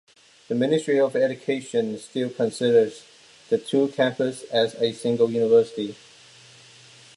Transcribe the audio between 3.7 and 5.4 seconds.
campuses as a single